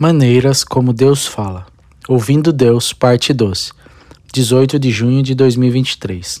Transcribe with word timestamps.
Maneiras 0.00 0.62
como 0.62 0.92
Deus 0.92 1.26
fala. 1.26 1.66
Ouvindo 2.08 2.52
Deus, 2.52 2.92
parte 2.92 3.32
12. 3.32 3.72
18 4.32 4.78
de 4.78 4.92
junho 4.92 5.24
de 5.24 5.34
2023. 5.34 6.38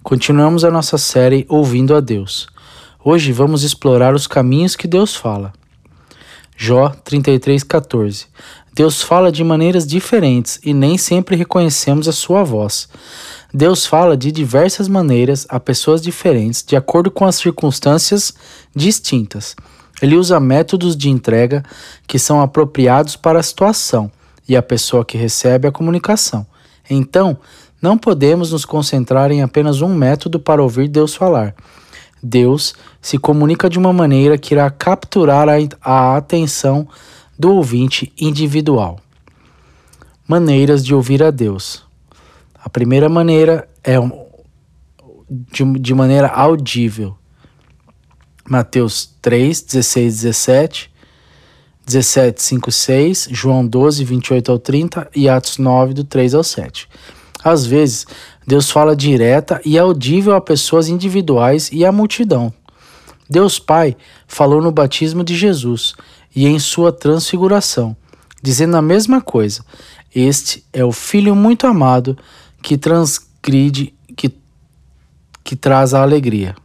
Continuamos 0.00 0.62
a 0.62 0.70
nossa 0.70 0.96
série 0.96 1.44
Ouvindo 1.48 1.92
a 1.96 1.98
Deus. 1.98 2.46
Hoje 3.04 3.32
vamos 3.32 3.64
explorar 3.64 4.14
os 4.14 4.28
caminhos 4.28 4.76
que 4.76 4.86
Deus 4.86 5.16
fala. 5.16 5.52
Jó 6.56 6.90
33:14. 7.04 8.26
Deus 8.72 9.02
fala 9.02 9.32
de 9.32 9.42
maneiras 9.42 9.84
diferentes 9.84 10.60
e 10.62 10.72
nem 10.72 10.96
sempre 10.96 11.34
reconhecemos 11.34 12.06
a 12.06 12.12
sua 12.12 12.44
voz. 12.44 12.88
Deus 13.52 13.86
fala 13.86 14.16
de 14.16 14.30
diversas 14.30 14.86
maneiras 14.86 15.46
a 15.48 15.58
pessoas 15.58 16.00
diferentes, 16.00 16.62
de 16.62 16.76
acordo 16.76 17.10
com 17.10 17.26
as 17.26 17.34
circunstâncias 17.34 18.32
distintas. 18.72 19.56
Ele 20.00 20.16
usa 20.16 20.38
métodos 20.38 20.96
de 20.96 21.08
entrega 21.08 21.62
que 22.06 22.18
são 22.18 22.40
apropriados 22.40 23.16
para 23.16 23.38
a 23.38 23.42
situação 23.42 24.10
e 24.48 24.56
a 24.56 24.62
pessoa 24.62 25.04
que 25.04 25.18
recebe 25.18 25.66
a 25.68 25.72
comunicação. 25.72 26.46
Então, 26.88 27.36
não 27.80 27.98
podemos 27.98 28.52
nos 28.52 28.64
concentrar 28.64 29.30
em 29.30 29.42
apenas 29.42 29.82
um 29.82 29.94
método 29.94 30.40
para 30.40 30.62
ouvir 30.62 30.88
Deus 30.88 31.14
falar. 31.14 31.54
Deus 32.22 32.74
se 33.00 33.18
comunica 33.18 33.70
de 33.70 33.78
uma 33.78 33.92
maneira 33.92 34.36
que 34.36 34.54
irá 34.54 34.68
capturar 34.70 35.48
a, 35.48 35.54
a 35.82 36.16
atenção 36.16 36.88
do 37.38 37.52
ouvinte 37.52 38.12
individual. 38.18 38.98
Maneiras 40.26 40.84
de 40.84 40.94
ouvir 40.94 41.22
a 41.22 41.30
Deus. 41.30 41.86
A 42.62 42.68
primeira 42.68 43.08
maneira 43.08 43.68
é 43.84 43.96
de, 45.30 45.64
de 45.78 45.94
maneira 45.94 46.28
audível. 46.28 47.16
Mateus 48.48 49.14
3, 49.20 49.60
16, 49.60 50.22
17, 50.22 50.90
17, 51.84 52.42
5, 52.42 52.72
6, 52.72 53.28
João 53.30 53.66
12, 53.66 54.04
28 54.04 54.52
ao 54.52 54.58
30 54.58 55.10
e 55.14 55.28
Atos 55.28 55.58
9, 55.58 55.92
do 55.94 56.04
3 56.04 56.34
ao 56.34 56.42
7. 56.42 56.88
Às 57.44 57.66
vezes, 57.66 58.06
Deus 58.46 58.70
fala 58.70 58.96
direta 58.96 59.60
e 59.64 59.78
audível 59.78 60.34
a 60.34 60.40
pessoas 60.40 60.88
individuais 60.88 61.68
e 61.72 61.84
à 61.84 61.92
multidão. 61.92 62.52
Deus 63.28 63.58
Pai 63.58 63.94
falou 64.26 64.62
no 64.62 64.72
batismo 64.72 65.22
de 65.22 65.36
Jesus 65.36 65.94
e 66.34 66.46
em 66.46 66.58
sua 66.58 66.90
transfiguração, 66.90 67.94
dizendo 68.42 68.76
a 68.76 68.82
mesma 68.82 69.20
coisa. 69.20 69.62
Este 70.14 70.64
é 70.72 70.82
o 70.84 70.92
Filho 70.92 71.36
muito 71.36 71.66
amado 71.66 72.16
que 72.62 72.78
transgride, 72.78 73.94
que, 74.16 74.32
que 75.44 75.54
traz 75.54 75.92
a 75.92 76.02
alegria. 76.02 76.56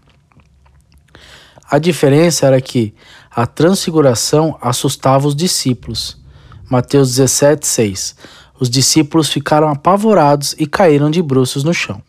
A 1.73 1.79
diferença 1.79 2.45
era 2.45 2.61
que 2.61 2.93
a 3.35 3.47
transfiguração 3.47 4.55
assustava 4.61 5.27
os 5.27 5.35
discípulos. 5.35 6.21
Mateus 6.69 7.15
17, 7.15 7.65
6. 7.65 8.15
Os 8.59 8.69
discípulos 8.69 9.27
ficaram 9.27 9.67
apavorados 9.67 10.53
e 10.59 10.67
caíram 10.67 11.09
de 11.09 11.19
bruços 11.19 11.63
no 11.63 11.73
chão. 11.73 11.99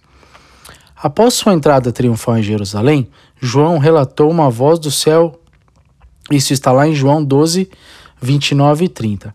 Após 0.95 1.33
sua 1.33 1.55
entrada 1.55 1.91
triunfal 1.91 2.37
em 2.37 2.43
Jerusalém, 2.43 3.09
João 3.41 3.79
relatou 3.79 4.31
uma 4.31 4.51
voz 4.51 4.79
do 4.79 4.91
céu. 4.91 5.41
Isso 6.31 6.53
está 6.53 6.71
lá 6.71 6.87
em 6.87 6.95
João 6.95 7.25
12, 7.25 7.71
29 8.21 8.85
e 8.85 8.89
30. 8.91 9.35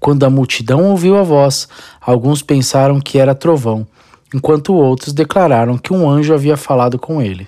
Quando 0.00 0.24
a 0.24 0.30
multidão 0.30 0.86
ouviu 0.86 1.16
a 1.16 1.22
voz, 1.22 1.68
alguns 2.00 2.42
pensaram 2.42 2.98
que 2.98 3.16
era 3.16 3.32
trovão, 3.32 3.86
enquanto 4.34 4.74
outros 4.74 5.12
declararam 5.12 5.78
que 5.78 5.92
um 5.92 6.10
anjo 6.10 6.34
havia 6.34 6.56
falado 6.56 6.98
com 6.98 7.22
ele. 7.22 7.46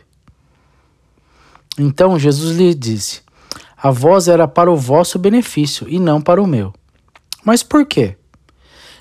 Então 1.81 2.19
Jesus 2.19 2.59
lhe 2.59 2.75
disse: 2.75 3.23
A 3.75 3.91
voz 3.91 4.29
era 4.29 4.47
para 4.47 4.71
o 4.71 4.77
vosso 4.77 5.19
benefício 5.19 5.89
e 5.89 5.99
não 5.99 6.21
para 6.21 6.43
o 6.43 6.47
meu. 6.47 6.75
Mas 7.43 7.63
por 7.63 7.87
quê? 7.87 8.17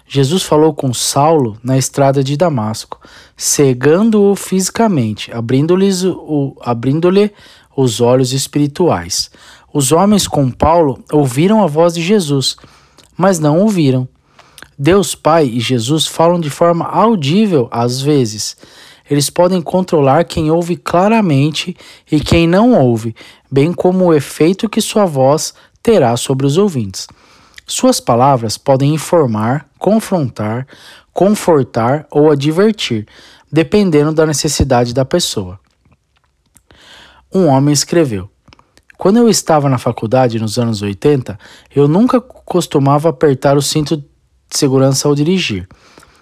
Jesus 0.08 0.44
falou 0.44 0.74
com 0.74 0.94
Saulo 0.94 1.58
na 1.62 1.78
estrada 1.78 2.24
de 2.24 2.38
Damasco, 2.38 3.00
cegando-o 3.36 4.34
fisicamente, 4.34 5.30
abrindo-lhe 5.32 5.90
abrindo 6.62 7.10
os 7.76 8.00
olhos 8.00 8.32
espirituais. 8.32 9.30
Os 9.74 9.92
homens 9.92 10.26
com 10.26 10.50
Paulo 10.50 11.04
ouviram 11.12 11.62
a 11.62 11.68
voz 11.68 11.94
de 11.94 12.02
Jesus, 12.02 12.56
mas 13.16 13.40
não 13.40 13.60
ouviram. 13.60 14.08
Deus 14.78 15.14
Pai 15.14 15.46
e 15.46 15.60
Jesus 15.60 16.08
falam 16.08 16.40
de 16.40 16.50
forma 16.50 16.86
audível 16.86 17.68
às 17.70 18.02
vezes, 18.02 18.56
eles 19.10 19.30
podem 19.30 19.62
controlar 19.62 20.24
quem 20.24 20.52
ouve 20.52 20.76
claramente 20.76 21.76
e 22.12 22.20
quem 22.20 22.48
não 22.48 22.74
ouve, 22.74 23.16
bem 23.52 23.74
como 23.74 24.06
o 24.06 24.14
efeito 24.14 24.70
que 24.70 24.82
sua 24.82 25.06
voz 25.06 25.54
terá 25.82 26.16
sobre 26.16 26.46
os 26.46 26.58
ouvintes. 26.58 27.08
Suas 27.66 28.00
palavras 28.00 28.58
podem 28.58 28.94
informar, 28.94 29.68
confrontar, 29.78 30.68
confortar 31.14 32.08
ou 32.12 32.32
advertir, 32.32 33.08
dependendo 33.52 34.14
da 34.14 34.26
necessidade 34.26 34.94
da 34.94 35.06
pessoa. 35.06 35.60
Um 37.34 37.48
homem 37.48 37.74
escreveu: 37.74 38.30
Quando 38.98 39.18
eu 39.18 39.30
estava 39.30 39.70
na 39.70 39.78
faculdade 39.78 40.40
nos 40.40 40.58
anos 40.58 40.82
80, 40.82 41.38
eu 41.76 41.88
nunca 41.88 42.20
costumava 42.20 43.10
apertar 43.10 43.56
o 43.56 43.62
cinto 43.62 43.98
de 43.98 44.06
segurança 44.50 45.08
ao 45.08 45.14
dirigir. 45.14 45.68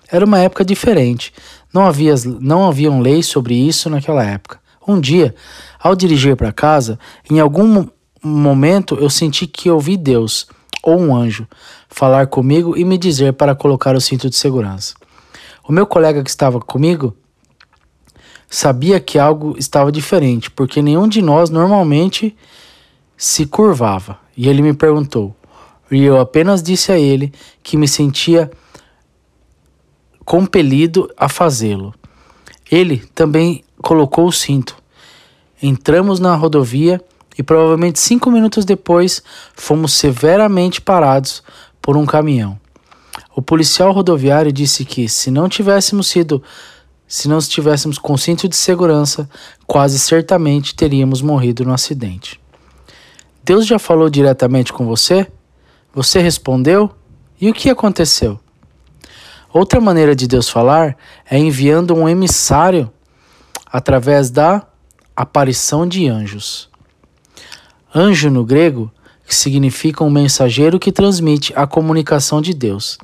Era 0.09 0.25
uma 0.25 0.39
época 0.39 0.63
diferente. 0.63 1.33
Não, 1.73 1.85
havia, 1.85 2.15
não 2.39 2.67
haviam 2.67 2.99
leis 2.99 3.25
sobre 3.25 3.55
isso 3.55 3.89
naquela 3.89 4.23
época. 4.23 4.59
Um 4.87 4.99
dia, 4.99 5.35
ao 5.79 5.95
dirigir 5.95 6.35
para 6.35 6.51
casa, 6.51 6.97
em 7.29 7.39
algum 7.39 7.87
momento 8.23 8.95
eu 8.95 9.09
senti 9.09 9.45
que 9.45 9.69
ouvi 9.69 9.97
Deus, 9.97 10.47
ou 10.81 10.99
um 10.99 11.15
anjo, 11.15 11.47
falar 11.89 12.27
comigo 12.27 12.77
e 12.77 12.85
me 12.85 12.97
dizer 12.97 13.33
para 13.33 13.53
colocar 13.53 13.95
o 13.95 14.01
cinto 14.01 14.29
de 14.29 14.37
segurança. 14.37 14.93
O 15.67 15.73
meu 15.73 15.85
colega 15.85 16.23
que 16.23 16.29
estava 16.29 16.61
comigo 16.61 17.15
sabia 18.49 18.99
que 18.99 19.19
algo 19.19 19.55
estava 19.57 19.91
diferente, 19.91 20.49
porque 20.49 20.81
nenhum 20.81 21.07
de 21.07 21.21
nós 21.21 21.49
normalmente 21.49 22.35
se 23.17 23.45
curvava. 23.45 24.17
E 24.37 24.47
ele 24.47 24.61
me 24.61 24.73
perguntou, 24.73 25.35
e 25.91 26.03
eu 26.03 26.19
apenas 26.19 26.63
disse 26.63 26.91
a 26.91 26.99
ele 26.99 27.33
que 27.61 27.75
me 27.75 27.87
sentia 27.87 28.49
compelido 30.27 31.09
a 31.15 31.29
fazê-lo. 31.29 31.93
Ele 32.69 32.97
também 33.15 33.63
colocou 33.81 34.27
o 34.27 34.31
cinto. 34.31 34.75
Entramos 35.63 36.19
na 36.19 36.35
rodovia 36.35 37.01
e 37.39 37.41
provavelmente 37.41 37.97
cinco 37.97 38.29
minutos 38.29 38.65
depois 38.65 39.23
fomos 39.55 39.93
severamente 39.93 40.81
parados 40.81 41.41
por 41.81 41.95
um 41.95 42.05
caminhão. 42.05 42.59
O 43.33 43.41
policial 43.41 43.93
rodoviário 43.93 44.51
disse 44.51 44.83
que 44.83 45.07
se 45.07 45.31
não 45.31 45.47
tivéssemos 45.47 46.07
sido 46.07 46.43
se 47.07 47.29
não 47.29 47.37
estivéssemos 47.37 47.97
com 47.97 48.17
cinto 48.17 48.49
de 48.49 48.57
segurança, 48.57 49.29
quase 49.65 49.97
certamente 49.97 50.75
teríamos 50.75 51.21
morrido 51.21 51.63
no 51.63 51.73
acidente. 51.73 52.37
Deus 53.41 53.65
já 53.65 53.79
falou 53.79 54.09
diretamente 54.09 54.73
com 54.73 54.85
você? 54.85 55.25
Você 55.93 56.19
respondeu? 56.19 56.91
E 57.39 57.49
o 57.49 57.53
que 57.53 57.69
aconteceu? 57.69 58.37
Outra 59.53 59.79
maneira 59.79 60.15
de 60.15 60.27
Deus 60.27 60.49
falar 60.49 60.97
é 61.29 61.37
enviando 61.37 61.93
um 61.95 62.07
emissário 62.07 62.91
através 63.71 64.29
da 64.29 64.65
aparição 65.15 65.87
de 65.87 66.07
anjos. 66.07 66.69
Anjo 67.93 68.29
no 68.29 68.43
grego 68.43 68.91
significa 69.27 70.03
um 70.03 70.09
mensageiro 70.09 70.79
que 70.79 70.91
transmite 70.91 71.53
a 71.55 71.65
comunicação 71.65 72.41
de 72.41 72.53
Deus. 72.53 72.97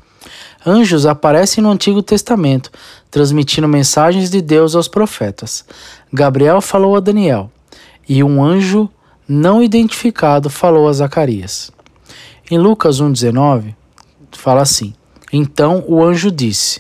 Anjos 0.66 1.06
aparecem 1.06 1.62
no 1.64 1.72
Antigo 1.72 2.02
Testamento, 2.02 2.72
transmitindo 3.12 3.68
mensagens 3.68 4.30
de 4.30 4.42
Deus 4.42 4.76
aos 4.76 4.88
profetas. 4.88 5.66
Gabriel 6.12 6.62
falou 6.62 6.96
a 6.96 7.00
Daniel, 7.00 7.52
e 8.08 8.24
um 8.24 8.44
anjo 8.44 8.90
não 9.28 9.62
identificado 9.62 10.50
falou 10.50 10.88
a 10.88 10.94
Zacarias. 10.94 11.72
Em 12.50 12.58
Lucas 12.58 13.02
1,19, 13.02 13.76
fala 14.32 14.62
assim: 14.62 14.94
então 15.36 15.84
o 15.88 16.04
anjo 16.04 16.30
disse: 16.30 16.80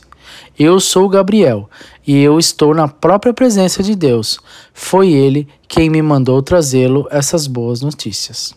Eu 0.57 0.79
sou 0.79 1.09
Gabriel, 1.09 1.67
e 2.05 2.21
eu 2.21 2.37
estou 2.37 2.75
na 2.75 2.87
própria 2.87 3.33
presença 3.33 3.81
de 3.81 3.95
Deus. 3.95 4.39
Foi 4.71 5.11
ele 5.11 5.47
quem 5.67 5.89
me 5.89 6.03
mandou 6.03 6.39
trazê-lo 6.43 7.07
essas 7.09 7.47
boas 7.47 7.81
notícias. 7.81 8.53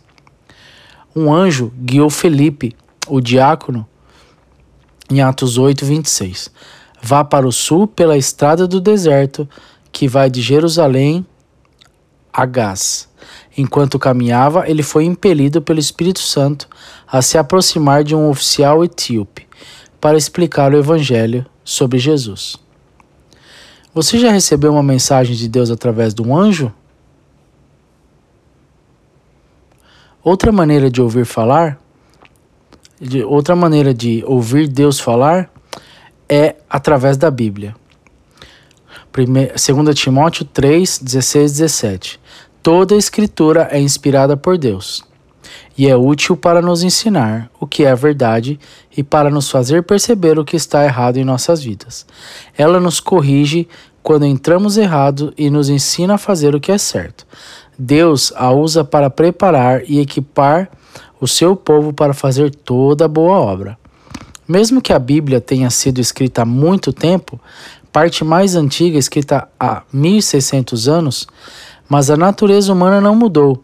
Um 1.15 1.33
anjo 1.33 1.73
guiou 1.79 2.11
Felipe, 2.11 2.77
o 3.09 3.23
diácono, 3.23 3.89
em 5.11 5.23
Atos 5.23 5.57
8, 5.57 5.87
26. 5.87 6.51
Vá 7.01 7.25
para 7.25 7.49
o 7.49 7.53
sul 7.53 7.87
pela 7.87 8.19
estrada 8.19 8.67
do 8.67 8.83
deserto, 8.83 9.49
que 9.91 10.07
vai 10.07 10.29
de 10.29 10.43
Jerusalém 10.43 11.25
a 12.31 12.45
Gás. 12.45 13.09
Enquanto 13.57 13.99
caminhava, 13.99 14.69
ele 14.69 14.83
foi 14.83 15.07
impelido 15.07 15.63
pelo 15.63 15.81
Espírito 15.81 16.21
Santo 16.21 16.69
a 17.07 17.23
se 17.23 17.39
aproximar 17.39 18.05
de 18.05 18.15
um 18.15 18.29
oficial 18.29 18.85
etíope 18.85 19.47
para 20.07 20.17
explicar 20.17 20.73
o 20.73 20.79
Evangelho 20.79 21.45
sobre 21.65 21.99
Jesus. 21.99 22.55
Você 23.93 24.21
já 24.21 24.31
recebeu 24.31 24.71
uma 24.71 24.83
mensagem 24.85 25.35
de 25.35 25.49
Deus 25.49 25.69
através 25.69 26.15
de 26.15 26.23
um 26.23 26.39
anjo? 26.39 26.73
Outra 30.23 30.53
maneira 30.53 30.89
de 30.89 31.03
ouvir 31.03 31.25
falar 31.25 31.77
de 33.01 33.25
outra 33.25 33.57
maneira 33.57 33.93
de 33.93 34.23
ouvir 34.29 34.69
Deus 34.69 35.01
falar 35.01 35.51
é 36.29 36.55
através 36.71 37.17
da 37.17 37.29
Bíblia. 37.29 37.75
2 39.13 39.93
Timóteo 39.99 40.45
3, 40.45 41.01
16 41.01 41.51
17. 41.51 42.21
Toda 42.63 42.95
a 42.95 42.99
escritura 42.99 43.67
é 43.73 43.81
inspirada 43.81 44.37
por 44.37 44.57
Deus 44.57 45.03
e 45.77 45.89
é 45.89 45.97
útil 45.97 46.37
para 46.37 46.63
nos 46.63 46.83
ensinar 46.83 47.51
o 47.61 47.67
que 47.67 47.85
é 47.85 47.91
a 47.91 47.95
verdade 47.95 48.59
e 48.97 49.03
para 49.03 49.29
nos 49.29 49.51
fazer 49.51 49.83
perceber 49.83 50.39
o 50.39 50.45
que 50.45 50.57
está 50.57 50.85
errado 50.85 51.19
em 51.19 51.25
nossas 51.25 51.63
vidas. 51.63 52.07
Ela 52.57 52.81
nos 52.81 52.99
corrige 52.99 53.69
quando 54.03 54.25
entramos 54.25 54.79
errado 54.79 55.35
e 55.37 55.51
nos 55.51 55.69
ensina 55.69 56.15
a 56.15 56.19
fazer 56.19 56.55
o 56.55 56.61
que 56.61 56.73
é 56.73 56.79
certo. 56.79 57.27
Deus 57.79 58.33
a 58.37 58.51
usa 58.51 58.85
para 58.85 59.11
preparar 59.11 59.83
e 59.87 60.01
equipar 60.01 60.71
o 61.21 61.29
seu 61.29 61.55
povo 61.55 61.93
para 61.93 62.15
fazer 62.15 62.55
toda 62.55 63.09
boa 63.09 63.39
obra. 63.39 63.77
Mesmo 64.49 64.81
que 64.81 64.93
a 64.93 64.99
Bíblia 64.99 65.41
tenha 65.41 65.69
sido 65.71 66.01
escrita 66.01 66.43
há 66.43 66.45
muito 66.45 66.93
tempo, 66.93 67.39
parte 67.93 68.25
mais 68.25 68.55
antiga 68.55 68.99
escrita 68.99 69.49
há 69.59 69.83
1600 69.93 70.89
anos, 70.89 71.27
mas 71.89 72.11
a 72.11 72.17
natureza 72.17 72.73
humana 72.73 73.01
não 73.01 73.15
mudou 73.15 73.63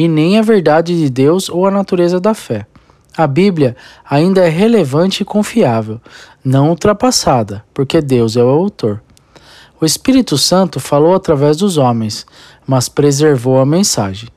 e 0.00 0.08
nem 0.08 0.38
a 0.38 0.42
verdade 0.42 0.98
de 0.98 1.10
Deus 1.10 1.50
ou 1.50 1.66
a 1.66 1.70
natureza 1.70 2.18
da 2.18 2.32
fé. 2.32 2.66
A 3.14 3.26
Bíblia 3.26 3.76
ainda 4.08 4.40
é 4.40 4.48
relevante 4.48 5.22
e 5.22 5.26
confiável, 5.26 6.00
não 6.42 6.70
ultrapassada, 6.70 7.62
porque 7.74 8.00
Deus 8.00 8.34
é 8.34 8.42
o 8.42 8.48
autor. 8.48 9.02
O 9.78 9.84
Espírito 9.84 10.38
Santo 10.38 10.80
falou 10.80 11.14
através 11.14 11.58
dos 11.58 11.76
homens, 11.76 12.24
mas 12.66 12.88
preservou 12.88 13.60
a 13.60 13.66
mensagem. 13.66 14.30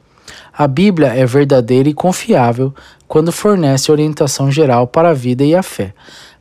A 0.51 0.67
Bíblia 0.67 1.15
é 1.15 1.25
verdadeira 1.25 1.87
e 1.87 1.93
confiável 1.93 2.73
quando 3.07 3.31
fornece 3.31 3.89
orientação 3.89 4.51
geral 4.51 4.85
para 4.85 5.11
a 5.11 5.13
vida 5.13 5.45
e 5.45 5.55
a 5.55 5.63
fé, 5.63 5.93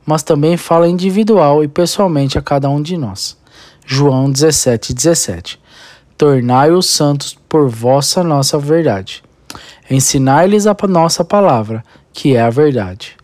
mas 0.05 0.21
também 0.21 0.57
fala 0.57 0.85
individual 0.85 1.63
e 1.63 1.69
pessoalmente 1.69 2.37
a 2.37 2.41
cada 2.41 2.69
um 2.69 2.81
de 2.81 2.97
nós. 2.97 3.37
João 3.85 4.29
17, 4.29 4.93
17 4.93 5.62
tornai-os 6.17 6.87
santos 6.89 7.37
por 7.47 7.69
vossa 7.69 8.23
nossa 8.23 8.57
verdade. 8.57 9.23
Ensinai-lhes 9.89 10.65
a 10.65 10.75
nossa 10.87 11.23
palavra, 11.23 11.83
que 12.11 12.35
é 12.35 12.41
a 12.41 12.49
verdade. 12.49 13.15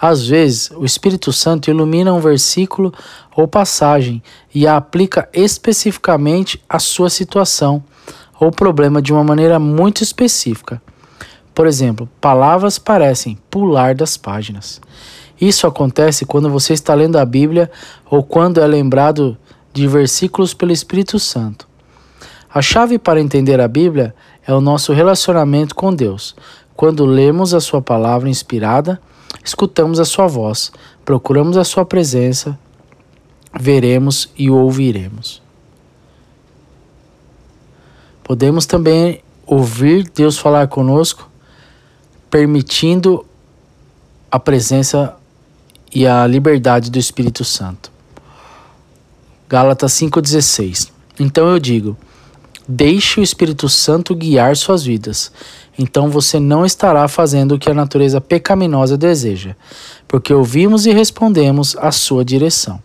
Às 0.00 0.26
vezes, 0.26 0.70
o 0.72 0.84
Espírito 0.84 1.32
Santo 1.32 1.70
ilumina 1.70 2.12
um 2.12 2.20
versículo 2.20 2.92
ou 3.36 3.46
passagem 3.46 4.22
e 4.52 4.66
a 4.66 4.76
aplica 4.76 5.28
especificamente 5.32 6.60
à 6.68 6.78
sua 6.78 7.08
situação 7.08 7.82
ou 8.38 8.50
problema 8.50 9.00
de 9.00 9.12
uma 9.12 9.22
maneira 9.22 9.60
muito 9.60 10.02
específica. 10.02 10.82
Por 11.54 11.66
exemplo, 11.66 12.08
palavras 12.20 12.78
parecem 12.78 13.38
pular 13.48 13.94
das 13.94 14.16
páginas. 14.16 14.80
Isso 15.40 15.66
acontece 15.66 16.24
quando 16.24 16.50
você 16.50 16.72
está 16.72 16.94
lendo 16.94 17.16
a 17.16 17.24
Bíblia 17.24 17.70
ou 18.10 18.22
quando 18.22 18.60
é 18.60 18.66
lembrado 18.66 19.36
de 19.72 19.86
versículos 19.86 20.52
pelo 20.52 20.72
Espírito 20.72 21.18
Santo. 21.18 21.68
A 22.54 22.60
chave 22.60 22.98
para 22.98 23.18
entender 23.18 23.58
a 23.60 23.66
Bíblia 23.66 24.14
é 24.46 24.52
o 24.52 24.60
nosso 24.60 24.92
relacionamento 24.92 25.74
com 25.74 25.94
Deus. 25.94 26.36
Quando 26.76 27.06
lemos 27.06 27.54
a 27.54 27.60
Sua 27.60 27.80
palavra 27.80 28.28
inspirada, 28.28 29.00
escutamos 29.42 29.98
a 29.98 30.04
Sua 30.04 30.26
voz, 30.26 30.70
procuramos 31.02 31.56
a 31.56 31.64
Sua 31.64 31.86
presença, 31.86 32.58
veremos 33.58 34.28
e 34.36 34.50
ouviremos. 34.50 35.40
Podemos 38.22 38.66
também 38.66 39.22
ouvir 39.46 40.10
Deus 40.14 40.36
falar 40.36 40.68
conosco, 40.68 41.30
permitindo 42.30 43.24
a 44.30 44.38
presença 44.38 45.16
e 45.94 46.06
a 46.06 46.26
liberdade 46.26 46.90
do 46.90 46.98
Espírito 46.98 47.44
Santo. 47.44 47.90
Gálatas 49.48 49.92
5,16 49.92 50.90
Então 51.18 51.48
eu 51.48 51.58
digo 51.58 51.96
Deixe 52.66 53.20
o 53.20 53.22
Espírito 53.22 53.68
Santo 53.68 54.14
guiar 54.14 54.56
suas 54.56 54.84
vidas. 54.84 55.32
Então 55.78 56.08
você 56.08 56.38
não 56.38 56.64
estará 56.64 57.08
fazendo 57.08 57.56
o 57.56 57.58
que 57.58 57.70
a 57.70 57.74
natureza 57.74 58.20
pecaminosa 58.20 58.96
deseja, 58.96 59.56
porque 60.06 60.32
ouvimos 60.32 60.86
e 60.86 60.92
respondemos 60.92 61.76
à 61.76 61.90
sua 61.90 62.24
direção. 62.24 62.80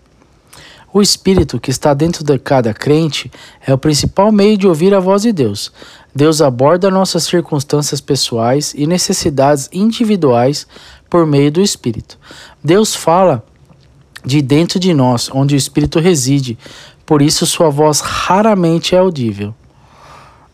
O 0.92 1.02
Espírito 1.02 1.60
que 1.60 1.70
está 1.70 1.94
dentro 1.94 2.24
de 2.24 2.40
cada 2.40 2.74
crente 2.74 3.30
é 3.66 3.74
o 3.74 3.78
principal 3.78 4.32
meio 4.32 4.58
de 4.58 4.66
ouvir 4.66 4.96
a 4.96 5.00
voz 5.00 5.22
de 5.22 5.32
Deus. 5.32 5.72
Deus 6.16 6.42
aborda 6.42 6.90
nossas 6.90 7.26
circunstâncias 7.26 8.02
pessoais 8.02 8.74
e 8.76 8.88
necessidades 8.88 9.70
individuais 9.72 10.66
por 11.10 11.28
meio 11.28 11.52
do 11.52 11.62
Espírito. 11.62 12.18
Deus 12.64 12.96
fala 12.96 13.46
de 14.26 14.42
dentro 14.42 14.80
de 14.80 14.94
nós, 14.94 15.30
onde 15.32 15.54
o 15.54 15.58
Espírito 15.58 16.00
reside, 16.00 16.58
por 17.06 17.22
isso 17.22 17.46
sua 17.46 17.70
voz 17.70 18.00
raramente 18.00 18.96
é 18.96 18.98
audível. 18.98 19.54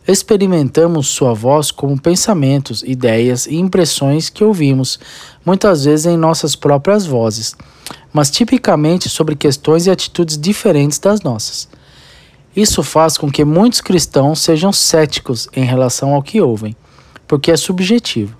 Experimentamos 0.06 1.08
sua 1.08 1.32
voz 1.32 1.70
como 1.70 1.98
pensamentos, 1.98 2.82
ideias 2.86 3.46
e 3.46 3.56
impressões 3.56 4.28
que 4.28 4.44
ouvimos, 4.44 5.00
muitas 5.46 5.84
vezes 5.84 6.04
em 6.04 6.16
nossas 6.16 6.54
próprias 6.54 7.06
vozes, 7.06 7.56
mas 8.12 8.30
tipicamente 8.30 9.08
sobre 9.08 9.34
questões 9.34 9.86
e 9.86 9.90
atitudes 9.90 10.36
diferentes 10.36 10.98
das 10.98 11.22
nossas. 11.22 11.68
Isso 12.54 12.82
faz 12.82 13.16
com 13.16 13.30
que 13.30 13.46
muitos 13.46 13.80
cristãos 13.80 14.40
sejam 14.40 14.72
céticos 14.74 15.48
em 15.56 15.64
relação 15.64 16.12
ao 16.12 16.22
que 16.22 16.38
ouvem, 16.38 16.76
porque 17.26 17.50
é 17.50 17.56
subjetivo. 17.56 18.36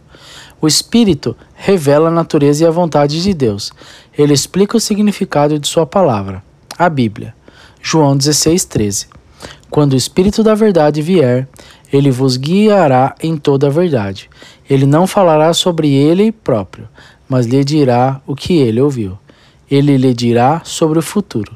O 0.61 0.69
Espírito 0.69 1.35
revela 1.55 2.09
a 2.09 2.13
natureza 2.13 2.65
e 2.65 2.67
a 2.67 2.71
vontade 2.71 3.23
de 3.23 3.33
Deus. 3.33 3.73
Ele 4.17 4.35
explica 4.35 4.77
o 4.77 4.81
significado 4.81 5.59
de 5.59 5.67
Sua 5.67 5.87
palavra, 5.87 6.45
a 6.79 6.91
Bíblia. 6.91 7.35
João 7.83 8.17
16, 8.17 8.67
13. 8.67 9.07
Quando 9.71 9.93
o 9.93 9.97
Espírito 9.97 10.43
da 10.43 10.55
Verdade 10.55 11.03
vier, 11.03 11.49
ele 11.93 12.11
vos 12.11 12.37
guiará 12.37 13.15
em 13.23 13.37
toda 13.37 13.67
a 13.67 13.71
verdade. 13.71 14.29
Ele 14.69 14.87
não 14.87 15.07
falará 15.07 15.53
sobre 15.53 15.93
ele 15.93 16.33
próprio, 16.33 16.89
mas 17.29 17.47
lhe 17.47 17.65
dirá 17.65 18.21
o 18.27 18.35
que 18.35 18.55
ele 18.55 18.81
ouviu. 18.81 19.19
Ele 19.71 19.97
lhe 19.97 20.13
dirá 20.13 20.63
sobre 20.65 20.99
o 20.99 21.03
futuro. 21.03 21.53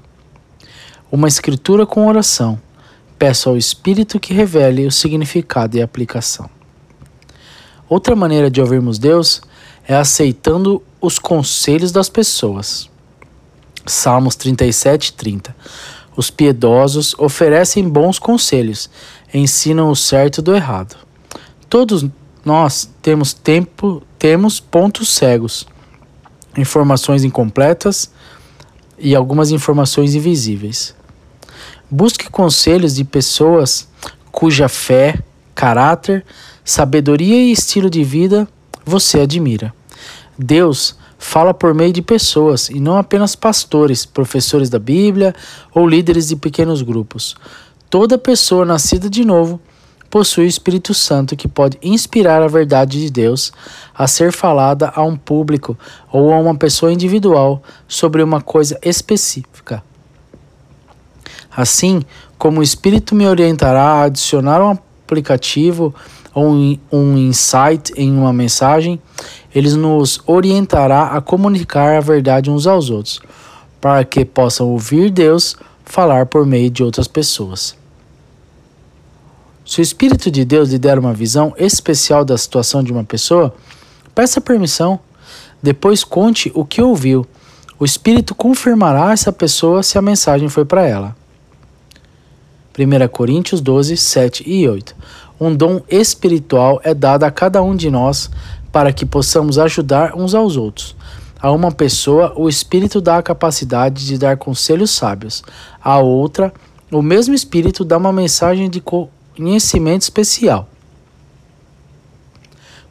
Uma 1.11 1.29
escritura 1.29 1.87
com 1.87 2.07
oração. 2.07 2.61
Peço 3.19 3.49
ao 3.49 3.57
Espírito 3.57 4.21
que 4.21 4.33
revele 4.33 4.87
o 4.87 4.93
significado 4.93 5.77
e 5.77 5.83
aplicação. 5.83 6.49
Outra 7.89 8.15
maneira 8.15 8.51
de 8.51 8.61
ouvirmos 8.61 8.99
Deus 8.99 9.41
é 9.87 9.97
aceitando 9.97 10.83
os 11.01 11.19
conselhos 11.19 11.91
das 11.91 12.09
pessoas. 12.09 12.91
Salmos 13.87 14.37
37, 14.37 15.15
30. 15.15 15.57
Os 16.19 16.31
piedosos 16.31 17.15
oferecem 17.17 17.89
bons 17.89 18.19
conselhos, 18.19 18.91
ensinam 19.33 19.89
o 19.89 19.95
certo 19.95 20.43
do 20.43 20.53
errado. 20.53 20.97
Todos 21.71 22.05
nós 22.45 22.91
temos 23.01 23.33
tempo, 23.33 24.03
temos 24.19 24.59
pontos 24.59 25.11
cegos, 25.11 25.65
informações 26.57 27.23
incompletas 27.23 28.11
e 28.99 29.15
algumas 29.15 29.53
informações 29.53 30.17
invisíveis. 30.17 30.93
Busque 31.89 32.29
conselhos 32.29 32.97
de 32.97 33.05
pessoas 33.05 33.87
cuja 34.33 34.69
fé, 34.69 35.21
caráter, 35.55 36.27
sabedoria 36.65 37.41
e 37.41 37.53
estilo 37.53 37.89
de 37.89 38.03
vida 38.03 38.49
você 38.85 39.21
admira. 39.21 39.73
Deus 40.37 40.97
fala 41.19 41.53
por 41.53 41.75
meio 41.75 41.93
de 41.93 42.01
pessoas 42.01 42.71
e 42.71 42.79
não 42.79 42.97
apenas 42.97 43.35
pastores, 43.35 44.07
professores 44.07 44.71
da 44.71 44.79
Bíblia 44.79 45.35
ou 45.75 45.87
líderes 45.87 46.29
de 46.29 46.37
pequenos 46.37 46.81
grupos. 46.81 47.37
Toda 47.91 48.17
pessoa 48.17 48.65
nascida 48.65 49.11
de 49.11 49.25
novo 49.25 49.61
possui 50.09 50.45
o 50.45 50.49
Espírito 50.49 50.95
Santo 50.95 51.37
que 51.37 51.49
pode 51.49 51.79
inspirar 51.83 52.43
a 52.43 52.49
verdade 52.49 53.01
de 53.01 53.11
Deus 53.11 53.53
a 53.95 54.07
ser 54.07 54.33
falada 54.33 54.93
a 54.95 55.03
um 55.03 55.17
público 55.17 55.77
ou 56.11 56.33
a 56.33 56.39
uma 56.39 56.55
pessoa 56.55 56.93
individual 56.93 57.63
sobre 57.87 58.23
uma 58.23 58.41
coisa 58.41 58.79
específica. 58.83 59.83
Assim 61.55 62.03
como 62.39 62.61
o 62.61 62.63
Espírito 62.63 63.15
me 63.15 63.27
orientará 63.27 63.83
a 63.83 64.03
adicionar 64.05 64.63
um 64.63 64.71
aplicativo 64.71 65.95
ou 66.33 66.79
um 66.93 67.19
insight 67.19 67.93
em 67.97 68.13
uma 68.13 68.33
mensagem, 68.33 69.01
ele 69.59 69.75
nos 69.75 70.21
orientará 70.25 71.09
a 71.09 71.21
comunicar 71.21 71.97
a 71.97 72.01
verdade 72.01 72.51
uns 72.51 72.67
aos 72.67 72.91
outros, 72.91 73.21
para 73.81 74.05
que 74.05 74.25
possam 74.25 74.69
ouvir 74.69 75.11
Deus 75.11 75.57
falar 75.85 76.27
por 76.27 76.47
meio 76.47 76.71
de 76.71 76.83
outras 76.83 77.09
pessoas. 77.09 77.77
Se 79.67 79.81
o 79.81 79.83
Espírito 79.83 80.31
de 80.31 80.45
Deus 80.45 80.71
lhe 80.71 80.79
der 80.79 80.99
uma 80.99 81.13
visão 81.13 81.53
especial 81.59 82.25
da 82.25 82.39
situação 82.39 82.83
de 82.83 82.93
uma 82.93 83.05
pessoa, 83.05 83.55
peça 84.15 84.41
permissão. 84.41 84.99
Depois 85.63 86.05
conte 86.05 86.51
o 86.55 86.65
que 86.65 86.81
ouviu. 86.81 87.27
O 87.79 87.85
Espírito 87.85 88.35
confirmará 88.35 89.13
essa 89.13 89.33
pessoa 89.33 89.83
se 89.83 89.99
a 89.99 90.03
mensagem 90.03 90.49
foi 90.49 90.65
para 90.65 90.87
ela. 90.87 91.17
1 92.79 93.09
Coríntios 93.09 93.61
12, 93.61 93.97
7 93.97 94.49
e 94.49 94.69
8. 94.69 94.95
Um 95.41 95.55
dom 95.55 95.83
espiritual 95.89 96.81
é 96.83 96.95
dado 96.95 97.25
a 97.25 97.31
cada 97.31 97.63
um 97.63 97.77
de 97.77 97.91
nós 97.91 98.31
para 98.73 98.93
que 98.93 99.07
possamos 99.07 99.59
ajudar 99.59 100.15
uns 100.15 100.35
aos 100.35 100.57
outros. 100.57 100.95
A 101.41 101.51
uma 101.53 101.71
pessoa, 101.71 102.33
o 102.37 102.49
Espírito 102.49 103.01
dá 103.01 103.19
a 103.19 103.23
capacidade 103.23 104.07
de 104.07 104.19
dar 104.19 104.37
conselhos 104.37 104.91
sábios. 104.91 105.43
A 105.81 105.99
outra, 105.99 106.53
o 106.91 107.01
mesmo 107.01 107.35
Espírito 107.35 107.85
dá 107.85 107.97
uma 107.97 108.13
mensagem 108.13 108.69
de 108.69 108.83
conhecimento 108.83 110.03
especial. 110.03 110.69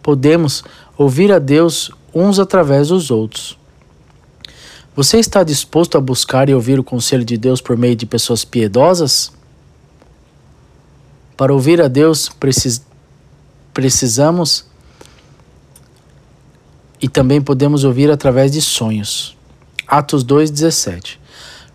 Podemos 0.01 0.63
ouvir 0.97 1.31
a 1.31 1.39
Deus 1.39 1.91
uns 2.13 2.39
através 2.39 2.87
dos 2.87 3.11
outros. 3.11 3.57
Você 4.95 5.19
está 5.19 5.43
disposto 5.43 5.97
a 5.97 6.01
buscar 6.01 6.49
e 6.49 6.55
ouvir 6.55 6.79
o 6.79 6.83
conselho 6.83 7.23
de 7.23 7.37
Deus 7.37 7.61
por 7.61 7.77
meio 7.77 7.95
de 7.95 8.05
pessoas 8.05 8.43
piedosas? 8.43 9.31
Para 11.35 11.53
ouvir 11.53 11.79
a 11.81 11.87
Deus, 11.87 12.29
precis 12.29 12.81
precisamos 13.73 14.65
e 17.01 17.07
também 17.07 17.41
podemos 17.41 17.83
ouvir 17.83 18.09
através 18.11 18.51
de 18.51 18.61
sonhos. 18.61 19.35
Atos 19.87 20.23
2:17. 20.23 21.19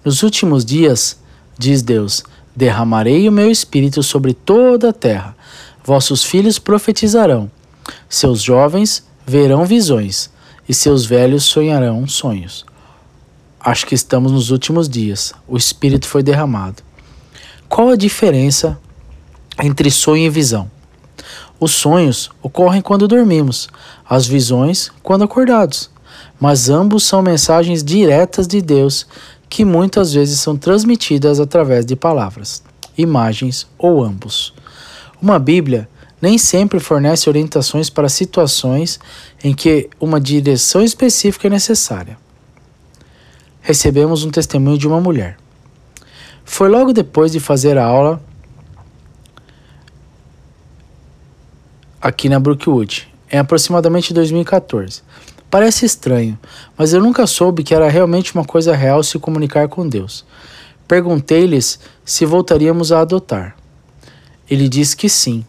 Nos 0.04 0.22
últimos 0.22 0.64
dias, 0.64 1.18
diz 1.58 1.82
Deus, 1.82 2.24
derramarei 2.54 3.28
o 3.28 3.32
meu 3.32 3.50
espírito 3.50 4.02
sobre 4.02 4.34
toda 4.34 4.90
a 4.90 4.92
terra. 4.92 5.36
Vossos 5.84 6.22
filhos 6.22 6.58
profetizarão, 6.58 7.50
seus 8.08 8.42
jovens 8.42 9.04
verão 9.26 9.64
visões 9.64 10.30
e 10.68 10.74
seus 10.74 11.04
velhos 11.04 11.44
sonharão 11.44 12.06
sonhos. 12.06 12.64
Acho 13.58 13.86
que 13.86 13.94
estamos 13.94 14.32
nos 14.32 14.50
últimos 14.50 14.88
dias. 14.88 15.32
O 15.46 15.56
espírito 15.56 16.06
foi 16.06 16.22
derramado. 16.22 16.82
Qual 17.68 17.88
a 17.88 17.96
diferença 17.96 18.78
entre 19.62 19.90
sonho 19.90 20.24
e 20.24 20.30
visão? 20.30 20.70
Os 21.60 21.70
sonhos 21.70 22.28
ocorrem 22.42 22.82
quando 22.82 23.06
dormimos, 23.06 23.68
as 24.12 24.26
visões 24.26 24.90
quando 25.02 25.24
acordados. 25.24 25.90
Mas 26.38 26.68
ambos 26.68 27.02
são 27.02 27.22
mensagens 27.22 27.82
diretas 27.82 28.46
de 28.46 28.60
Deus 28.60 29.06
que 29.48 29.64
muitas 29.64 30.12
vezes 30.12 30.38
são 30.38 30.54
transmitidas 30.54 31.40
através 31.40 31.86
de 31.86 31.96
palavras, 31.96 32.62
imagens 32.96 33.66
ou 33.78 34.04
ambos. 34.04 34.52
Uma 35.20 35.38
Bíblia 35.38 35.88
nem 36.20 36.36
sempre 36.36 36.78
fornece 36.78 37.26
orientações 37.26 37.88
para 37.88 38.06
situações 38.10 39.00
em 39.42 39.54
que 39.54 39.88
uma 39.98 40.20
direção 40.20 40.82
específica 40.82 41.46
é 41.46 41.50
necessária. 41.50 42.18
Recebemos 43.62 44.24
um 44.24 44.30
testemunho 44.30 44.76
de 44.76 44.86
uma 44.86 45.00
mulher. 45.00 45.38
Foi 46.44 46.68
logo 46.68 46.92
depois 46.92 47.32
de 47.32 47.40
fazer 47.40 47.78
a 47.78 47.86
aula 47.86 48.22
aqui 51.98 52.28
na 52.28 52.38
Brookwood, 52.38 53.11
em 53.32 53.38
aproximadamente 53.38 54.12
2014. 54.12 55.02
Parece 55.50 55.86
estranho, 55.86 56.38
mas 56.76 56.92
eu 56.92 57.00
nunca 57.00 57.26
soube 57.26 57.64
que 57.64 57.74
era 57.74 57.88
realmente 57.88 58.34
uma 58.34 58.44
coisa 58.44 58.76
real 58.76 59.02
se 59.02 59.18
comunicar 59.18 59.68
com 59.68 59.88
Deus. 59.88 60.24
Perguntei-lhes 60.86 61.80
se 62.04 62.26
voltaríamos 62.26 62.92
a 62.92 63.00
adotar. 63.00 63.56
Ele 64.48 64.68
disse 64.68 64.96
que 64.96 65.08
sim. 65.08 65.44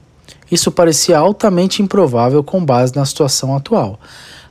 Isso 0.50 0.72
parecia 0.72 1.18
altamente 1.18 1.82
improvável 1.82 2.44
com 2.44 2.64
base 2.64 2.96
na 2.96 3.06
situação 3.06 3.56
atual. 3.56 4.00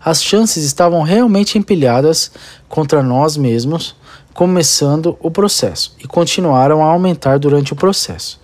As 0.05 0.23
chances 0.23 0.65
estavam 0.65 1.03
realmente 1.03 1.57
empilhadas 1.57 2.33
contra 2.69 3.03
nós 3.03 3.37
mesmos, 3.37 3.95
começando 4.35 5.17
o 5.21 5.31
processo, 5.31 5.95
e 5.99 6.07
continuaram 6.07 6.83
a 6.83 6.87
aumentar 6.87 7.39
durante 7.39 7.73
o 7.73 7.77
processo. 7.77 8.42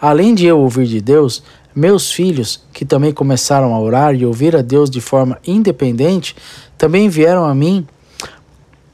Além 0.00 0.34
de 0.34 0.46
eu 0.46 0.58
ouvir 0.58 0.86
de 0.86 1.00
Deus, 1.00 1.42
meus 1.74 2.10
filhos, 2.10 2.62
que 2.72 2.84
também 2.84 3.12
começaram 3.12 3.74
a 3.74 3.80
orar 3.80 4.14
e 4.14 4.24
ouvir 4.24 4.56
a 4.56 4.62
Deus 4.62 4.88
de 4.90 5.00
forma 5.00 5.38
independente, 5.46 6.36
também 6.76 7.08
vieram 7.08 7.44
a 7.44 7.54
mim 7.54 7.86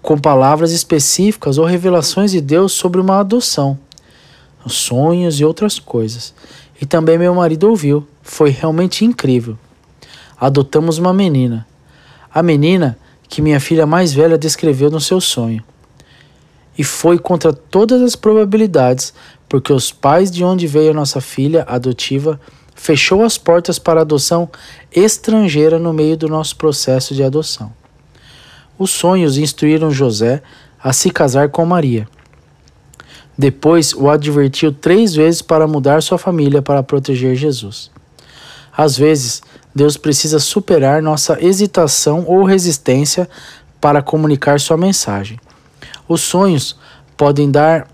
com 0.01 0.19
palavras 0.19 0.73
específicas 0.73 1.57
ou 1.57 1.65
revelações 1.65 2.31
de 2.31 2.41
Deus 2.41 2.73
sobre 2.73 3.01
uma 3.01 3.21
adoção, 3.21 3.79
sonhos 4.67 5.41
e 5.41 5.45
outras 5.45 5.79
coisas. 5.79 6.35
E 6.81 6.87
também 6.87 7.17
meu 7.17 7.35
marido 7.35 7.69
ouviu. 7.69 8.07
Foi 8.23 8.51
realmente 8.51 9.05
incrível. 9.05 9.57
Adotamos 10.39 10.99
uma 10.99 11.13
menina. 11.13 11.67
A 12.33 12.43
menina 12.43 12.99
que 13.29 13.41
minha 13.41 13.61
filha 13.61 13.87
mais 13.87 14.13
velha 14.13 14.37
descreveu 14.37 14.91
no 14.91 15.01
seu 15.01 15.21
sonho. 15.21 15.63
E 16.77 16.85
foi 16.85 17.19
contra 17.19 17.53
todas 17.53 18.03
as 18.03 18.17
probabilidades, 18.17 19.15
porque 19.55 19.73
os 19.73 19.93
pais 19.93 20.33
de 20.33 20.43
onde 20.43 20.67
veio 20.67 20.91
a 20.91 20.95
nossa 20.95 21.21
filha 21.21 21.65
adotiva 21.69 22.41
fechou 22.75 23.23
as 23.23 23.39
portas 23.39 23.79
para 23.79 24.01
adoção 24.01 24.51
estrangeira 24.91 25.79
no 25.79 25.93
meio 25.93 26.17
do 26.17 26.27
nosso 26.27 26.57
processo 26.57 27.15
de 27.15 27.23
adoção. 27.23 27.73
Os 28.77 28.91
sonhos 28.91 29.39
instruíram 29.39 29.93
José 29.93 30.43
a 30.83 30.93
se 30.93 31.09
casar 31.09 31.51
com 31.51 31.65
Maria. 31.65 32.09
Depois 33.39 33.95
o 33.95 34.11
advertiu 34.11 34.73
três 34.73 35.15
vezes 35.15 35.41
para 35.41 35.69
mudar 35.69 36.03
sua 36.03 36.19
família 36.19 36.61
para 36.61 36.83
proteger 36.83 37.37
Jesus. 37.37 37.93
Às 38.77 38.99
vezes, 38.99 39.41
Deus 39.73 39.97
precisa 39.97 40.41
superar 40.41 41.01
nossa 41.01 41.41
hesitação 41.41 42.25
ou 42.27 42.43
resistência 42.43 43.31
para 43.81 44.03
comunicar 44.03 44.59
sua 44.59 44.77
mensagem. 44.77 45.39
Os 46.09 46.23
sonhos 46.23 46.77
podem 47.17 47.53
dar 47.53 47.94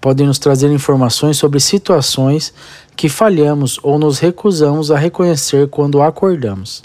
podem 0.00 0.26
nos 0.26 0.38
trazer 0.38 0.70
informações 0.70 1.36
sobre 1.36 1.58
situações 1.60 2.52
que 2.96 3.08
falhamos 3.08 3.78
ou 3.82 3.98
nos 3.98 4.18
recusamos 4.18 4.90
a 4.90 4.98
reconhecer 4.98 5.68
quando 5.68 6.02
acordamos. 6.02 6.82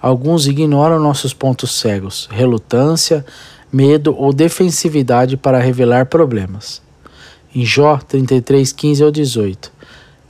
Alguns 0.00 0.46
ignoram 0.46 1.00
nossos 1.00 1.32
pontos 1.32 1.78
cegos, 1.78 2.28
relutância, 2.30 3.24
medo 3.72 4.14
ou 4.16 4.32
defensividade 4.32 5.36
para 5.36 5.58
revelar 5.58 6.06
problemas. 6.06 6.82
Em 7.54 7.64
Jó 7.64 7.96
33, 7.96 8.72
15 8.72 9.02
ao 9.02 9.10
18, 9.10 9.72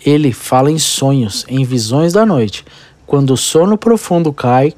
ele 0.04 0.33
fala 0.33 0.71
em 0.71 0.78
sonhos, 0.78 1.44
em 1.49 1.64
visões 1.64 2.12
da 2.12 2.25
noite, 2.25 2.64
quando 3.06 3.33
o 3.33 3.37
sono 3.37 3.76
profundo 3.76 4.33
cai 4.33 4.75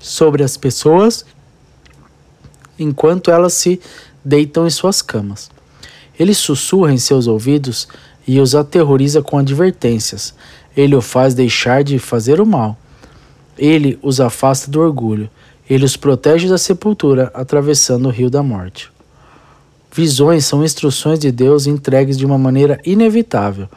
sobre 0.00 0.42
as 0.42 0.56
pessoas 0.56 1.24
enquanto 2.80 3.30
elas 3.30 3.52
se 3.52 3.80
deitam 4.24 4.66
em 4.66 4.70
suas 4.70 5.00
camas. 5.02 5.50
Ele 6.18 6.34
sussurra 6.34 6.92
em 6.92 6.98
seus 6.98 7.26
ouvidos 7.26 7.86
e 8.26 8.40
os 8.40 8.54
aterroriza 8.54 9.22
com 9.22 9.38
advertências. 9.38 10.34
Ele 10.76 10.96
o 10.96 11.00
faz 11.00 11.34
deixar 11.34 11.84
de 11.84 11.98
fazer 11.98 12.40
o 12.40 12.46
mal. 12.46 12.76
Ele 13.56 13.98
os 14.02 14.20
afasta 14.20 14.70
do 14.70 14.80
orgulho. 14.80 15.30
Ele 15.68 15.84
os 15.84 15.96
protege 15.96 16.48
da 16.48 16.58
sepultura, 16.58 17.30
atravessando 17.32 18.06
o 18.06 18.10
rio 18.10 18.28
da 18.28 18.42
morte. 18.42 18.90
Visões 19.92 20.44
são 20.44 20.64
instruções 20.64 21.18
de 21.18 21.32
Deus 21.32 21.66
entregues 21.66 22.16
de 22.16 22.24
uma 22.24 22.38
maneira 22.38 22.80
inevitável, 22.84 23.68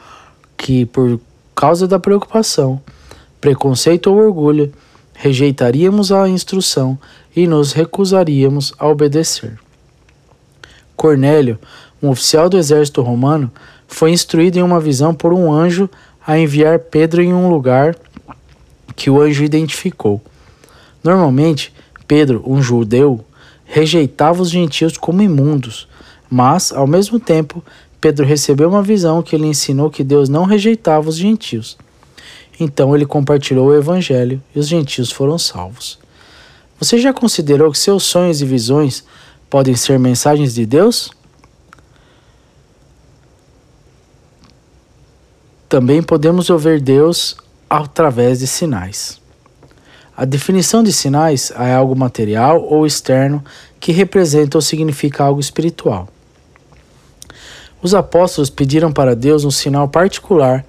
que, 0.56 0.86
por 0.86 1.20
causa 1.56 1.88
da 1.88 2.00
preocupação, 2.00 2.82
preconceito 3.42 4.12
ou 4.12 4.18
orgulho, 4.18 4.72
rejeitaríamos 5.24 6.12
a 6.12 6.28
instrução 6.28 7.00
e 7.34 7.48
nos 7.48 7.72
recusaríamos 7.72 8.74
a 8.78 8.88
obedecer. 8.90 9.58
Cornélio 10.98 11.58
um 12.04 12.10
oficial 12.10 12.50
do 12.50 12.58
exército 12.58 13.02
romano, 13.02 13.50
foi 13.88 14.12
instruído 14.12 14.60
em 14.60 14.62
uma 14.62 14.82
visão 14.82 15.16
por 15.16 15.32
um 15.32 15.50
anjo 15.50 15.90
a 16.28 16.38
enviar 16.38 16.78
Pedro 16.78 17.22
em 17.22 17.34
um 17.34 17.50
lugar 17.50 17.96
que 18.94 19.10
o 19.10 19.22
anjo 19.22 19.46
identificou. 19.46 20.22
Normalmente, 21.02 21.74
Pedro, 22.06 22.44
um 22.46 22.62
judeu, 22.62 23.24
rejeitava 23.64 24.42
os 24.42 24.50
gentios 24.50 24.98
como 24.98 25.22
imundos, 25.22 25.88
mas, 26.30 26.74
ao 26.74 26.86
mesmo 26.86 27.22
tempo, 27.22 27.64
Pedro 28.02 28.26
recebeu 28.26 28.68
uma 28.68 28.84
visão 28.84 29.22
que 29.22 29.38
lhe 29.38 29.48
ensinou 29.48 29.90
que 29.90 30.04
Deus 30.04 30.28
não 30.28 30.44
rejeitava 30.44 31.08
os 31.08 31.16
gentios. 31.16 31.78
Então 32.60 32.96
ele 32.96 33.06
compartilhou 33.06 33.68
o 33.68 33.76
evangelho 33.76 34.42
e 34.56 34.60
os 34.60 34.68
gentios 34.68 35.12
foram 35.12 35.38
salvos. 35.38 36.00
Você 36.80 36.98
já 36.98 37.14
considerou 37.14 37.72
que 37.72 37.78
seus 37.78 38.04
sonhos 38.04 38.42
e 38.42 38.46
visões 38.46 39.04
podem 39.50 39.76
ser 39.76 39.98
mensagens 39.98 40.54
de 40.54 40.66
Deus? 40.66 41.12
Também 45.70 46.04
podemos 46.04 46.50
ouvir 46.50 46.80
Deus 46.80 47.36
através 47.70 48.40
de 48.40 48.48
sinais. 48.48 49.20
A 50.16 50.26
definição 50.26 50.84
de 50.84 50.94
sinais 50.94 51.52
é 51.58 51.74
algo 51.74 51.96
material 51.96 52.64
ou 52.64 52.86
externo 52.86 53.44
que 53.80 53.92
representa 53.92 54.58
ou 54.58 54.62
significa 54.62 55.24
algo 55.24 55.40
espiritual. 55.40 56.08
Os 57.82 57.96
apóstolos 57.96 58.50
pediram 58.50 58.94
para 58.94 59.16
Deus 59.16 59.44
um 59.44 59.52
sinal 59.52 59.90
particular 59.90 60.64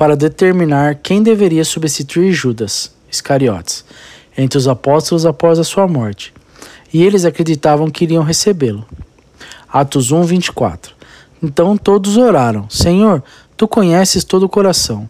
para 0.00 0.16
determinar 0.16 0.94
quem 0.94 1.22
deveria 1.22 1.62
substituir 1.62 2.32
Judas, 2.32 2.90
Iscariotes, 3.12 3.84
entre 4.34 4.56
os 4.56 4.66
apóstolos 4.66 5.26
após 5.26 5.58
a 5.58 5.62
sua 5.62 5.86
morte, 5.86 6.32
e 6.90 7.04
eles 7.04 7.26
acreditavam 7.26 7.90
que 7.90 8.04
iriam 8.04 8.22
recebê-lo. 8.22 8.86
Atos 9.70 10.10
1, 10.10 10.22
24. 10.22 10.94
Então 11.42 11.76
todos 11.76 12.16
oraram: 12.16 12.66
Senhor, 12.70 13.22
Tu 13.58 13.68
conheces 13.68 14.24
todo 14.24 14.44
o 14.44 14.48
coração. 14.48 15.06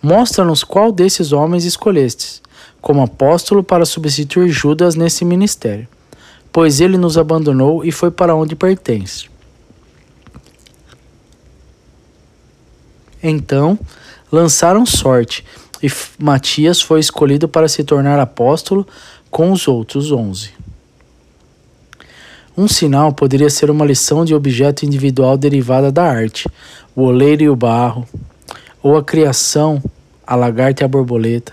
Mostra-nos 0.00 0.62
qual 0.62 0.92
desses 0.92 1.32
homens 1.32 1.64
escolhestes 1.64 2.40
como 2.80 3.02
apóstolo 3.02 3.64
para 3.64 3.84
substituir 3.84 4.50
Judas 4.50 4.94
nesse 4.94 5.24
ministério, 5.24 5.88
pois 6.52 6.80
ele 6.80 6.96
nos 6.96 7.18
abandonou 7.18 7.84
e 7.84 7.90
foi 7.90 8.12
para 8.12 8.36
onde 8.36 8.54
pertence. 8.54 9.28
Então 13.20 13.76
lançaram 14.30 14.84
sorte, 14.84 15.44
e 15.82 15.88
Matias 16.18 16.80
foi 16.80 17.00
escolhido 17.00 17.48
para 17.48 17.68
se 17.68 17.84
tornar 17.84 18.18
apóstolo 18.18 18.86
com 19.30 19.52
os 19.52 19.68
outros 19.68 20.10
onze. 20.10 20.50
Um 22.56 22.66
sinal 22.66 23.12
poderia 23.12 23.48
ser 23.48 23.70
uma 23.70 23.86
lição 23.86 24.24
de 24.24 24.34
objeto 24.34 24.84
individual 24.84 25.36
derivada 25.36 25.92
da 25.92 26.04
arte, 26.04 26.48
o 26.94 27.02
oleiro 27.02 27.42
e 27.44 27.48
o 27.48 27.54
barro, 27.54 28.04
ou 28.82 28.96
a 28.96 29.04
criação, 29.04 29.80
a 30.26 30.34
lagarta 30.34 30.82
e 30.82 30.84
a 30.84 30.88
borboleta. 30.88 31.52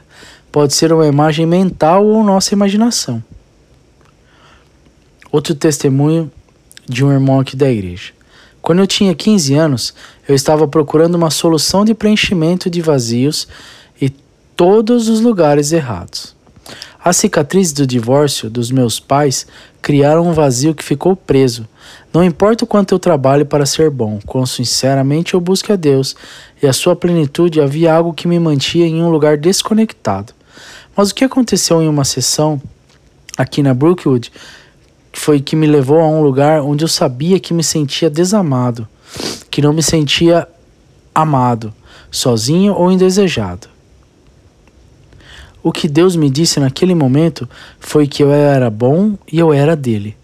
Pode 0.52 0.74
ser 0.74 0.92
uma 0.92 1.06
imagem 1.06 1.46
mental 1.46 2.06
ou 2.06 2.24
nossa 2.24 2.54
imaginação. 2.54 3.24
Outro 5.32 5.54
testemunho 5.54 6.32
de 6.88 7.06
um 7.06 7.12
irmão 7.12 7.40
aqui 7.40 7.56
da 7.56 7.70
igreja. 7.70 8.14
Quando 8.66 8.80
eu 8.80 8.88
tinha 8.88 9.14
15 9.14 9.54
anos, 9.54 9.94
eu 10.28 10.34
estava 10.34 10.68
procurando 10.68 11.14
uma 11.14 11.30
solução 11.30 11.86
de 11.86 11.94
preenchimento 11.94 12.68
de 12.68 12.82
vazios 12.82 13.48
e 14.02 14.10
todos 14.56 15.08
os 15.08 15.22
lugares 15.22 15.72
errados. 15.72 16.36
As 17.00 17.16
cicatrizes 17.16 17.74
do 17.74 17.86
divórcio 17.86 18.50
dos 18.50 18.72
meus 18.72 19.00
pais 19.00 19.46
criaram 19.84 20.28
um 20.28 20.34
vazio 20.34 20.74
que 20.74 20.84
ficou 20.84 21.16
preso. 21.16 21.68
Não 22.12 22.24
importa 22.24 22.64
o 22.64 22.68
quanto 22.68 22.96
eu 22.96 22.98
trabalhe 22.98 23.46
para 23.46 23.68
ser 23.68 23.92
bom, 23.92 24.20
quão 24.26 24.48
sinceramente 24.48 25.36
eu 25.36 25.40
busque 25.40 25.72
a 25.72 25.76
Deus 25.76 26.16
e 26.60 26.66
a 26.66 26.74
sua 26.74 26.96
plenitude, 26.96 27.62
havia 27.62 27.94
algo 27.94 28.16
que 28.16 28.28
me 28.28 28.40
mantinha 28.40 28.88
em 28.88 29.00
um 29.00 29.12
lugar 29.12 29.38
desconectado. 29.38 30.34
Mas 30.98 31.12
o 31.12 31.14
que 31.14 31.24
aconteceu 31.24 31.84
em 31.84 31.88
uma 31.88 32.04
sessão 32.04 32.60
aqui 33.38 33.62
na 33.62 33.76
Brookwood 33.76 34.32
foi 35.16 35.40
que 35.40 35.56
me 35.56 35.66
levou 35.66 36.00
a 36.00 36.08
um 36.08 36.22
lugar 36.22 36.62
onde 36.62 36.84
eu 36.84 36.88
sabia 36.88 37.40
que 37.40 37.54
me 37.54 37.64
sentia 37.64 38.10
desamado, 38.10 38.88
que 39.50 39.62
não 39.62 39.74
me 39.74 39.82
sentia 39.82 40.48
amado, 41.14 41.74
sozinho 42.12 42.74
ou 42.74 42.92
indesejado. 42.92 43.68
O 45.64 45.72
que 45.72 45.88
Deus 45.88 46.16
me 46.16 46.30
disse 46.30 46.60
naquele 46.60 46.94
momento 46.94 47.50
foi 47.80 48.08
que 48.08 48.22
eu 48.22 48.32
era 48.32 48.70
bom 48.70 49.18
e 49.32 49.40
eu 49.40 49.52
era 49.52 49.76
dele. 49.76 50.16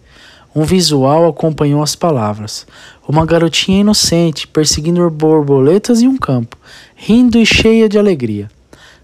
Um 0.54 0.64
visual 0.64 1.28
acompanhou 1.28 1.82
as 1.82 1.96
palavras. 1.96 2.68
Uma 3.08 3.26
garotinha 3.26 3.80
inocente, 3.80 4.48
perseguindo 4.48 5.10
borboletas 5.10 6.02
em 6.02 6.08
um 6.08 6.18
campo, 6.18 6.58
rindo 6.96 7.40
e 7.40 7.46
cheia 7.46 7.90
de 7.90 7.98
alegria. 7.98 8.52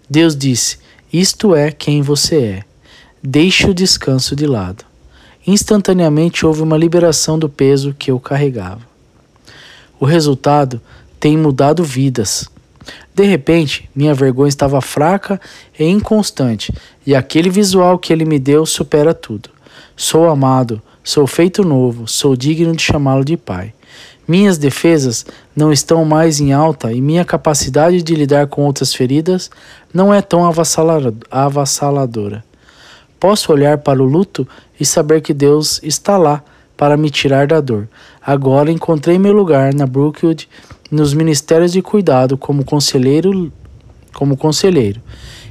Deus 0.09 0.35
disse: 0.35 0.77
Isto 1.11 1.55
é 1.55 1.71
quem 1.71 2.01
você 2.01 2.35
é. 2.41 2.63
Deixe 3.23 3.67
o 3.69 3.73
descanso 3.73 4.35
de 4.35 4.45
lado. 4.45 4.85
Instantaneamente 5.47 6.45
houve 6.45 6.61
uma 6.61 6.75
liberação 6.75 7.39
do 7.39 7.47
peso 7.47 7.95
que 7.97 8.11
eu 8.11 8.19
carregava. 8.19 8.81
O 9.97 10.03
resultado 10.05 10.81
tem 11.21 11.37
mudado 11.37 11.85
vidas. 11.85 12.49
De 13.15 13.23
repente, 13.23 13.89
minha 13.95 14.13
vergonha 14.13 14.49
estava 14.49 14.81
fraca 14.81 15.39
e 15.79 15.85
inconstante, 15.85 16.73
e 17.05 17.15
aquele 17.15 17.49
visual 17.49 17.97
que 17.97 18.11
ele 18.11 18.25
me 18.25 18.37
deu 18.37 18.65
supera 18.65 19.13
tudo. 19.13 19.49
Sou 19.95 20.29
amado, 20.29 20.81
sou 21.01 21.25
feito 21.25 21.63
novo, 21.63 22.07
sou 22.07 22.35
digno 22.35 22.75
de 22.75 22.83
chamá-lo 22.83 23.23
de 23.23 23.37
pai. 23.37 23.73
Minhas 24.27 24.57
defesas 24.57 25.25
não 25.55 25.71
estão 25.71 26.03
mais 26.03 26.41
em 26.41 26.51
alta 26.51 26.91
e 26.91 26.99
minha 26.99 27.23
capacidade 27.23 28.03
de 28.03 28.13
lidar 28.13 28.47
com 28.47 28.65
outras 28.65 28.93
feridas 28.93 29.49
não 29.93 30.13
é 30.13 30.21
tão 30.21 30.45
avassaladora. 31.31 32.43
Posso 33.19 33.51
olhar 33.51 33.79
para 33.79 34.03
o 34.03 34.05
luto 34.05 34.47
e 34.79 34.85
saber 34.85 35.21
que 35.21 35.33
Deus 35.33 35.79
está 35.83 36.17
lá 36.17 36.43
para 36.75 36.95
me 36.95 37.09
tirar 37.09 37.47
da 37.47 37.59
dor. 37.59 37.89
Agora 38.21 38.71
encontrei 38.71 39.17
meu 39.17 39.33
lugar 39.33 39.73
na 39.73 39.87
Brookwood 39.87 40.47
nos 40.91 41.13
ministérios 41.13 41.71
de 41.71 41.81
cuidado 41.81 42.37
como 42.37 42.63
conselheiro, 42.63 43.51
como 44.13 44.37
conselheiro, 44.37 45.01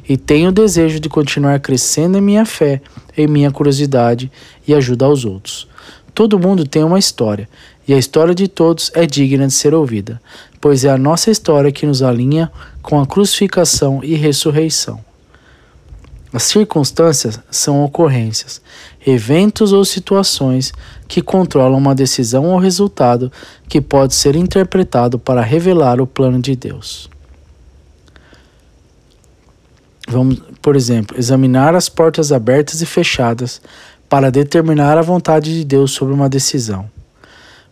e 0.09 0.17
tenho 0.17 0.51
o 0.51 0.53
desejo 0.53 1.01
de 1.01 1.09
continuar 1.09 1.61
crescendo 1.61 2.17
em 2.17 2.21
minha 2.21 2.47
fé, 2.47 2.81
em 3.17 3.27
minha 3.27 3.51
curiosidade 3.51 4.31
e 4.67 4.73
ajuda 4.73 5.05
aos 5.05 5.25
outros. 5.25 5.69
Todo 6.15 6.39
mundo 6.39 6.67
tem 6.67 6.83
uma 6.83 6.99
história, 6.99 7.49
e 7.87 7.93
a 7.93 7.99
história 7.99 8.35
de 8.35 8.49
todos 8.49 8.91
é 8.95 9.05
digna 9.05 9.47
de 9.47 9.53
ser 9.53 9.75
ouvida, 9.75 10.21
pois 10.61 10.85
é 10.85 10.91
a 10.91 10.99
nossa 10.99 11.31
história 11.31 11.71
que 11.71 11.87
nos 11.87 12.03
alinha 12.03 12.51
com 12.83 13.01
a 13.01 13.07
crucificação 13.07 14.01
e 14.03 14.15
ressurreição. 14.15 15.06
As 16.37 16.43
circunstâncias 16.43 17.41
são 17.51 17.83
ocorrências, 17.83 18.61
eventos 19.07 19.73
ou 19.73 19.83
situações 19.87 20.71
que 21.09 21.23
controlam 21.23 21.79
uma 21.79 21.95
decisão 21.95 22.45
ou 22.45 22.59
resultado 22.59 23.33
que 23.67 23.81
pode 23.81 24.15
ser 24.15 24.37
interpretado 24.37 25.19
para 25.19 25.41
revelar 25.41 25.99
o 25.99 26.07
plano 26.07 26.39
de 26.39 26.55
Deus. 26.55 27.09
Vamos, 30.07 30.43
por 30.61 30.77
exemplo, 30.77 31.19
examinar 31.19 31.75
as 31.75 31.89
portas 31.89 32.31
abertas 32.31 32.83
e 32.83 32.87
fechadas 32.87 33.63
para 34.07 34.31
determinar 34.31 34.99
a 34.99 35.03
vontade 35.03 35.55
de 35.55 35.65
Deus 35.65 35.93
sobre 35.93 36.13
uma 36.13 36.29
decisão. 36.29 36.91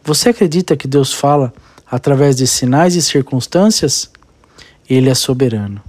Você 0.03 0.31
acredita 0.31 0.75
que 0.75 0.89
Deus 0.89 1.13
fala 1.13 1.53
através 1.91 2.35
de 2.35 2.47
sinais 2.47 2.97
e 2.97 3.03
circunstâncias? 3.03 4.09
Ele 4.89 5.11
é 5.11 5.15
soberano. 5.15 5.83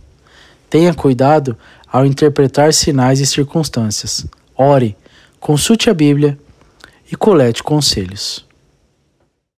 Tenha 0.69 0.93
cuidado 0.93 1.57
ao 1.95 2.05
interpretar 2.05 2.73
sinais 2.73 3.21
e 3.21 3.25
circunstâncias. 3.25 4.25
Ore, 4.53 4.97
consulte 5.39 5.89
a 5.89 5.93
Bíblia 5.93 6.37
e 7.09 7.15
colete 7.15 7.63
conselhos. 7.63 8.45